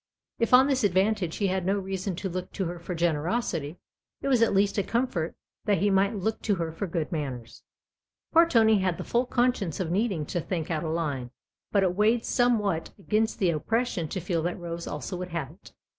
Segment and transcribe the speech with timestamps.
[0.39, 3.77] If on this advantage he had no reason to look to her for generosity,
[4.23, 5.35] it was at least a comfort
[5.65, 7.61] that he might look to her for good manners.
[8.33, 11.29] Poor Tony had the full consciousness of needing to think out a line,
[11.71, 15.71] but it weighed somewhat against that oppression to feel that Rose also would have it.